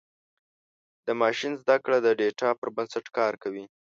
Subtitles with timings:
[1.05, 3.65] د ماشین زدهکړه د ډیټا پر بنسټ کار کوي.